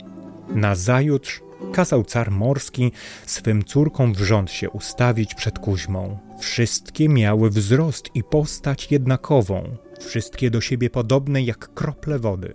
Nazajutrz 0.55 1.41
kazał 1.73 2.03
car 2.03 2.31
morski 2.31 2.91
swym 3.25 3.63
córkom 3.63 4.13
w 4.13 4.21
rząd 4.21 4.51
się 4.51 4.69
ustawić 4.69 5.35
przed 5.35 5.59
Kuźmą. 5.59 6.19
Wszystkie 6.39 7.09
miały 7.09 7.49
wzrost 7.49 8.09
i 8.15 8.23
postać 8.23 8.91
jednakową, 8.91 9.77
wszystkie 9.99 10.51
do 10.51 10.61
siebie 10.61 10.89
podobne 10.89 11.41
jak 11.41 11.73
krople 11.73 12.19
wody. 12.19 12.53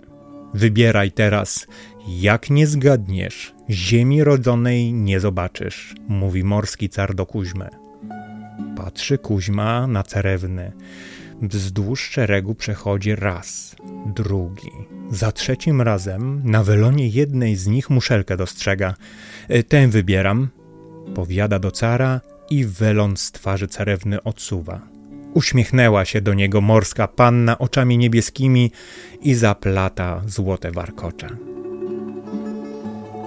Wybieraj 0.55 1.13
teraz, 1.13 1.67
jak 2.09 2.51
nie 2.51 2.67
zgadniesz, 2.67 3.55
ziemi 3.71 4.25
rodzonej 4.25 4.93
nie 4.93 5.21
zobaczysz, 5.21 5.95
mówi 6.09 6.45
morski 6.45 6.89
car 6.89 7.15
do 7.15 7.27
Kuźmy. 7.27 7.88
Patrzy 8.79 9.19
Kuźma 9.19 9.87
na 9.87 10.03
cerewny. 10.03 10.73
Wzdłuż 11.43 12.01
szeregu 12.11 12.55
przechodzi 12.55 13.15
raz, 13.15 13.77
drugi. 14.07 14.71
Za 15.11 15.33
trzecim 15.33 15.83
razem 15.83 16.43
na 16.45 16.65
welonie 16.65 17.09
jednej 17.09 17.57
z 17.57 17.67
nich 17.67 17.91
muszelkę 17.91 18.37
dostrzega. 18.37 18.95
E, 19.49 19.63
Tę 19.63 19.89
wybieram, 19.89 20.49
powiada 21.15 21.59
do 21.59 21.71
cara 21.71 22.21
i 22.51 22.65
welon 22.65 23.17
z 23.17 23.33
twarzy 23.33 23.69
cerewny 23.69 24.23
odsuwa. 24.23 24.81
Uśmiechnęła 25.35 26.05
się 26.05 26.21
do 26.21 26.35
niego 26.35 26.61
morska 26.61 27.09
panna 27.09 27.59
oczami 27.59 27.99
niebieskimi 27.99 28.71
i 29.23 29.35
zaplata 29.35 30.23
złote 30.27 30.71
warkocze. 30.71 31.29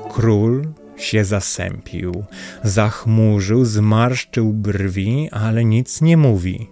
Król 0.10 0.66
się 1.04 1.26
zasępił, 1.26 2.24
zachmurzył, 2.64 3.66
zmarszczył 3.66 4.54
brwi, 4.54 5.30
ale 5.32 5.66
nic 5.66 6.02
nie 6.02 6.18
mówi. 6.18 6.70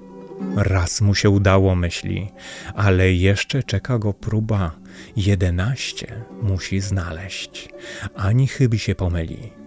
Raz 0.56 1.02
mu 1.02 1.16
się 1.16 1.30
udało, 1.30 1.76
myśli, 1.76 2.32
ale 2.76 3.14
jeszcze 3.14 3.64
czeka 3.64 4.00
go 4.00 4.14
próba. 4.14 4.76
Jedenaście 5.16 6.08
musi 6.42 6.80
znaleźć, 6.80 7.70
ani 8.16 8.48
chybi 8.48 8.80
się 8.80 8.96
pomyli. 8.96 9.60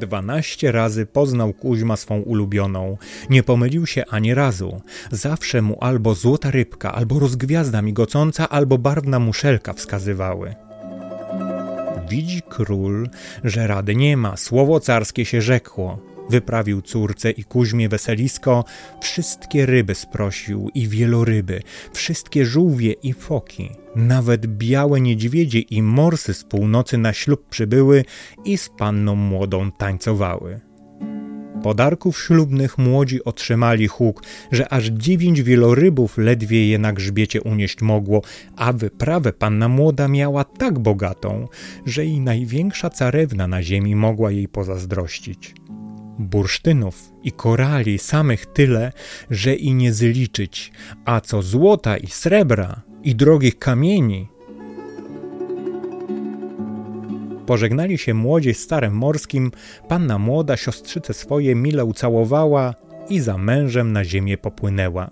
Dwanaście 0.00 0.72
razy 0.72 1.06
poznał 1.06 1.52
Kuźma 1.52 1.96
swą 1.96 2.20
ulubioną. 2.20 2.96
Nie 3.30 3.42
pomylił 3.42 3.86
się 3.86 4.04
ani 4.10 4.34
razu. 4.34 4.82
Zawsze 5.10 5.62
mu 5.62 5.78
albo 5.80 6.14
złota 6.14 6.50
rybka, 6.50 6.92
albo 6.92 7.18
rozgwiazda 7.18 7.82
migocąca, 7.82 8.48
albo 8.48 8.78
barwna 8.78 9.18
muszelka 9.18 9.72
wskazywały. 9.72 10.54
Widzi 12.08 12.42
król, 12.48 13.08
że 13.44 13.66
rady 13.66 13.96
nie 13.96 14.16
ma, 14.16 14.36
słowo 14.36 14.80
carskie 14.80 15.24
się 15.24 15.42
rzekło. 15.42 15.98
Wyprawił 16.30 16.82
córce 16.82 17.30
i 17.30 17.44
kuźmie 17.44 17.88
weselisko, 17.88 18.64
wszystkie 19.02 19.66
ryby 19.66 19.94
sprosił 19.94 20.70
i 20.74 20.88
wieloryby, 20.88 21.62
wszystkie 21.92 22.46
żółwie 22.46 22.92
i 22.92 23.12
foki, 23.12 23.70
nawet 23.96 24.46
białe 24.46 25.00
niedźwiedzie 25.00 25.60
i 25.60 25.82
morsy 25.82 26.34
z 26.34 26.44
północy 26.44 26.98
na 26.98 27.12
ślub 27.12 27.48
przybyły 27.48 28.04
i 28.44 28.58
z 28.58 28.68
panną 28.68 29.14
młodą 29.14 29.72
tańcowały. 29.72 30.60
Podarków 31.64 32.18
ślubnych 32.18 32.78
młodzi 32.78 33.24
otrzymali 33.24 33.86
huk, 33.88 34.22
że 34.52 34.72
aż 34.72 34.84
dziewięć 34.84 35.42
wielorybów 35.42 36.18
ledwie 36.18 36.68
je 36.68 36.78
na 36.78 36.92
grzbiecie 36.92 37.42
unieść 37.42 37.82
mogło, 37.82 38.22
a 38.56 38.72
wyprawę 38.72 39.32
panna 39.32 39.68
młoda 39.68 40.08
miała 40.08 40.44
tak 40.44 40.78
bogatą, 40.78 41.48
że 41.86 42.04
i 42.06 42.20
największa 42.20 42.90
carewna 42.90 43.46
na 43.46 43.62
ziemi 43.62 43.96
mogła 43.96 44.30
jej 44.30 44.48
pozazdrościć. 44.48 45.54
Bursztynów 46.18 47.12
i 47.22 47.32
korali 47.32 47.98
samych 47.98 48.46
tyle, 48.46 48.92
że 49.30 49.54
i 49.54 49.74
nie 49.74 49.92
zliczyć, 49.92 50.72
a 51.04 51.20
co 51.20 51.42
złota 51.42 51.96
i 51.96 52.06
srebra 52.06 52.82
i 53.04 53.14
drogich 53.14 53.58
kamieni, 53.58 54.28
Pożegnali 57.46 57.98
się 57.98 58.14
młodzież 58.14 58.56
starem 58.56 58.94
morskim, 58.94 59.50
panna 59.88 60.18
młoda 60.18 60.56
siostrzyce 60.56 61.14
swoje 61.14 61.54
mile 61.54 61.84
ucałowała 61.84 62.74
i 63.08 63.20
za 63.20 63.38
mężem 63.38 63.92
na 63.92 64.04
ziemię 64.04 64.38
popłynęła. 64.38 65.10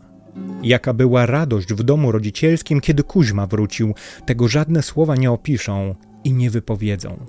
Jaka 0.63 0.93
była 0.93 1.27
radość 1.27 1.73
w 1.73 1.83
domu 1.83 2.13
rodzicielskim, 2.13 2.81
kiedy 2.81 3.03
Kuźma 3.03 3.47
wrócił, 3.47 3.95
tego 4.27 4.49
żadne 4.49 4.83
słowa 4.83 5.17
nie 5.17 5.31
opiszą 5.31 5.95
i 6.25 6.33
nie 6.33 6.51
wypowiedzą. 6.51 7.27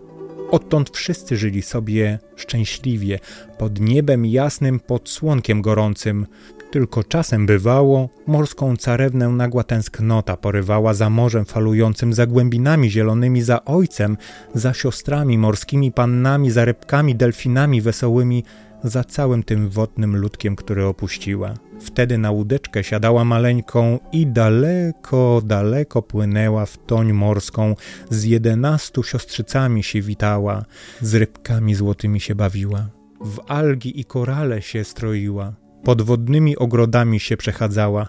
Odtąd 0.51 0.89
wszyscy 0.89 1.37
żyli 1.37 1.61
sobie 1.61 2.19
szczęśliwie, 2.35 3.19
pod 3.57 3.79
niebem 3.79 4.25
jasnym, 4.25 4.79
pod 4.79 5.09
słonkiem 5.09 5.61
gorącym. 5.61 6.27
Tylko 6.73 7.03
czasem 7.03 7.45
bywało, 7.45 8.09
morską 8.27 8.77
carewnę 8.77 9.29
nagła 9.29 9.63
tęsknota 9.63 10.37
porywała 10.37 10.93
za 10.93 11.09
morzem 11.09 11.45
falującym, 11.45 12.13
za 12.13 12.25
głębinami 12.27 12.89
zielonymi, 12.91 13.41
za 13.41 13.65
ojcem, 13.65 14.17
za 14.53 14.73
siostrami 14.73 15.37
morskimi 15.37 15.91
pannami, 15.91 16.51
za 16.51 16.65
rybkami, 16.65 17.15
delfinami 17.15 17.81
wesołymi, 17.81 18.43
za 18.83 19.03
całym 19.03 19.43
tym 19.43 19.69
wodnym 19.69 20.15
ludkiem, 20.15 20.55
który 20.55 20.85
opuściła. 20.85 21.53
Wtedy 21.81 22.17
na 22.17 22.31
łódeczkę 22.31 22.83
siadała 22.83 23.25
maleńką 23.25 23.99
i 24.11 24.27
daleko, 24.27 25.41
daleko 25.45 26.01
płynęła 26.01 26.65
w 26.65 26.77
toń 26.77 27.13
morską, 27.13 27.75
z 28.09 28.23
jedenastu 28.23 29.03
siostrzycami 29.03 29.83
się 29.83 30.01
witała, 30.01 30.65
z 31.01 31.15
rybkami 31.15 31.75
złotymi 31.75 32.19
się 32.19 32.35
bawiła, 32.35 32.89
w 33.21 33.39
algi 33.47 33.99
i 33.99 34.05
korale 34.05 34.61
się 34.61 34.83
stroiła, 34.83 35.62
pod 35.83 36.01
wodnymi 36.01 36.57
ogrodami 36.57 37.19
się 37.19 37.37
przechadzała. 37.37 38.07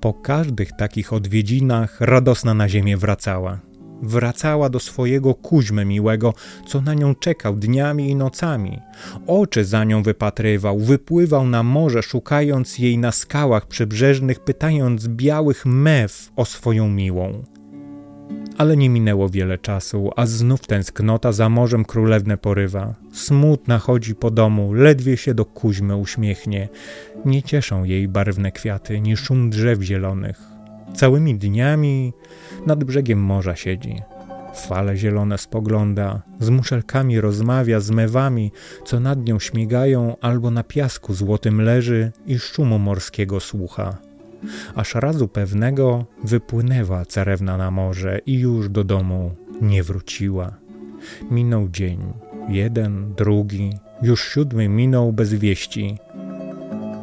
Po 0.00 0.14
każdych 0.14 0.72
takich 0.72 1.12
odwiedzinach 1.12 2.00
radosna 2.00 2.54
na 2.54 2.68
ziemię 2.68 2.96
wracała 2.96 3.58
wracała 4.02 4.68
do 4.68 4.80
swojego 4.80 5.34
kuźmy 5.34 5.84
miłego, 5.84 6.34
co 6.66 6.80
na 6.80 6.94
nią 6.94 7.14
czekał 7.14 7.56
dniami 7.56 8.10
i 8.10 8.16
nocami. 8.16 8.78
Oczy 9.26 9.64
za 9.64 9.84
nią 9.84 10.02
wypatrywał, 10.02 10.78
wypływał 10.78 11.46
na 11.46 11.62
morze, 11.62 12.02
szukając 12.02 12.78
jej 12.78 12.98
na 12.98 13.12
skałach 13.12 13.66
przybrzeżnych, 13.66 14.40
pytając 14.40 15.08
białych 15.08 15.66
mew 15.66 16.30
o 16.36 16.44
swoją 16.44 16.88
miłą. 16.88 17.44
Ale 18.58 18.76
nie 18.76 18.88
minęło 18.88 19.28
wiele 19.28 19.58
czasu, 19.58 20.10
a 20.16 20.26
znów 20.26 20.66
tęsknota 20.66 21.32
za 21.32 21.48
morzem 21.48 21.84
królewne 21.84 22.36
porywa. 22.36 22.94
Smutna 23.12 23.78
chodzi 23.78 24.14
po 24.14 24.30
domu, 24.30 24.72
ledwie 24.72 25.16
się 25.16 25.34
do 25.34 25.44
kuźmy 25.44 25.96
uśmiechnie. 25.96 26.68
Nie 27.24 27.42
cieszą 27.42 27.84
jej 27.84 28.08
barwne 28.08 28.52
kwiaty, 28.52 29.00
ni 29.00 29.16
szum 29.16 29.50
drzew 29.50 29.82
zielonych. 29.82 30.40
Całymi 30.94 31.34
dniami 31.34 32.12
nad 32.66 32.84
brzegiem 32.84 33.18
morza 33.18 33.56
siedzi. 33.56 34.02
Fale 34.54 34.96
zielone 34.96 35.38
spogląda, 35.38 36.22
z 36.40 36.50
muszelkami 36.50 37.20
rozmawia, 37.20 37.80
z 37.80 37.90
mewami, 37.90 38.52
co 38.84 39.00
nad 39.00 39.26
nią 39.26 39.38
śmigają, 39.38 40.16
albo 40.20 40.50
na 40.50 40.62
piasku 40.62 41.14
złotym 41.14 41.60
leży 41.60 42.12
i 42.26 42.38
szumu 42.38 42.78
morskiego 42.78 43.40
słucha. 43.40 43.98
Aż 44.74 44.94
razu 44.94 45.28
pewnego 45.28 46.04
wypłynęła 46.24 47.04
carewna 47.04 47.56
na 47.56 47.70
morze 47.70 48.20
i 48.26 48.38
już 48.38 48.68
do 48.68 48.84
domu 48.84 49.34
nie 49.62 49.82
wróciła. 49.82 50.54
Minął 51.30 51.68
dzień, 51.68 51.98
jeden, 52.48 53.14
drugi, 53.14 53.72
już 54.02 54.24
siódmy 54.24 54.68
minął 54.68 55.12
bez 55.12 55.34
wieści. 55.34 55.98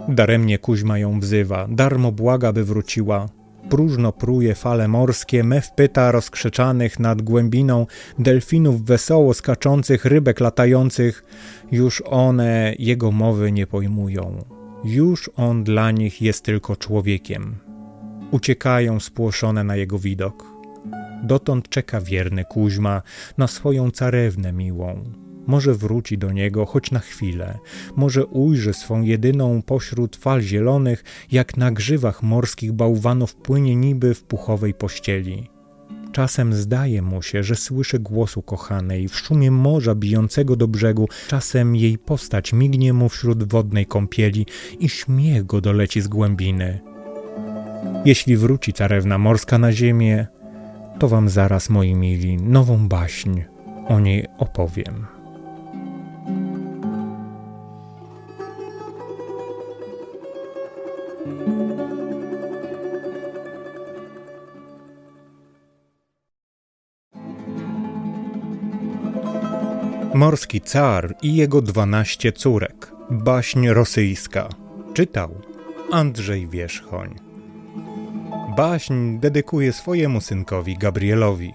Daremnie 0.09 0.59
Kuźma 0.59 0.97
ją 0.97 1.19
wzywa, 1.19 1.67
darmo 1.71 2.11
błaga, 2.11 2.53
by 2.53 2.63
wróciła, 2.63 3.29
próżno 3.69 4.11
pruje 4.11 4.55
fale 4.55 4.87
morskie, 4.87 5.43
mew 5.43 5.71
pyta 5.71 6.11
rozkrzeczanych 6.11 6.99
nad 6.99 7.21
głębiną, 7.21 7.85
delfinów 8.19 8.85
wesoło 8.85 9.33
skaczących, 9.33 10.05
rybek 10.05 10.39
latających, 10.39 11.23
już 11.71 12.03
one 12.05 12.73
jego 12.79 13.11
mowy 13.11 13.51
nie 13.51 13.67
pojmują. 13.67 14.58
Już 14.83 15.29
on 15.35 15.63
dla 15.63 15.91
nich 15.91 16.21
jest 16.21 16.43
tylko 16.43 16.75
człowiekiem. 16.75 17.55
Uciekają 18.31 18.99
spłoszone 18.99 19.63
na 19.63 19.75
jego 19.75 19.99
widok. 19.99 20.45
Dotąd 21.23 21.69
czeka 21.69 22.01
wierny 22.01 22.45
Kuźma 22.45 23.01
na 23.37 23.47
swoją 23.47 23.91
carewnę 23.91 24.53
miłą 24.53 25.03
może 25.49 25.73
wróci 25.73 26.17
do 26.17 26.31
niego 26.31 26.65
choć 26.65 26.91
na 26.91 26.99
chwilę, 26.99 27.59
może 27.95 28.25
ujrzy 28.25 28.73
swą 28.73 29.01
jedyną 29.01 29.61
pośród 29.61 30.15
fal 30.15 30.41
zielonych, 30.41 31.03
jak 31.31 31.57
na 31.57 31.71
grzywach 31.71 32.23
morskich 32.23 32.71
bałwanów 32.71 33.35
płynie 33.35 33.75
niby 33.75 34.13
w 34.13 34.23
puchowej 34.23 34.73
pościeli. 34.73 35.49
Czasem 36.11 36.53
zdaje 36.53 37.01
mu 37.01 37.21
się, 37.21 37.43
że 37.43 37.55
słyszy 37.55 37.99
głos 37.99 38.37
ukochanej 38.37 39.07
w 39.07 39.17
szumie 39.17 39.51
morza 39.51 39.95
bijącego 39.95 40.55
do 40.55 40.67
brzegu, 40.67 41.07
czasem 41.27 41.75
jej 41.75 41.97
postać 41.97 42.53
mignie 42.53 42.93
mu 42.93 43.09
wśród 43.09 43.51
wodnej 43.51 43.85
kąpieli 43.85 44.45
i 44.79 44.89
śmiech 44.89 45.45
go 45.45 45.61
doleci 45.61 46.01
z 46.01 46.07
głębiny. 46.07 46.79
Jeśli 48.05 48.37
wróci 48.37 48.73
carewna 48.73 49.17
morska 49.17 49.57
na 49.57 49.71
ziemię, 49.71 50.27
to 50.99 51.07
wam 51.07 51.29
zaraz, 51.29 51.69
moi 51.69 51.95
mili, 51.95 52.37
nową 52.37 52.87
baśń 52.87 53.41
o 53.87 53.99
niej 53.99 54.27
opowiem. 54.37 55.18
Morski 70.19 70.61
car 70.61 71.15
i 71.21 71.35
jego 71.35 71.61
dwanaście 71.61 72.31
córek. 72.31 72.91
Baśń 73.09 73.67
rosyjska. 73.67 74.49
Czytał 74.93 75.35
Andrzej 75.91 76.47
Wierzchoń. 76.47 77.15
Baśń 78.57 79.19
dedykuje 79.19 79.73
swojemu 79.73 80.21
synkowi 80.21 80.77
Gabrielowi. 80.77 81.53